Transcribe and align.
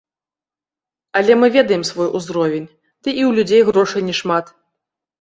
Але 1.21 1.33
мы 1.43 1.51
ведаем 1.57 1.83
свой 1.91 2.09
узровень, 2.21 2.67
ды 3.03 3.09
і 3.19 3.23
ў 3.29 3.31
людзей 3.39 3.61
грошай 3.71 4.01
не 4.13 4.21
шмат. 4.25 4.45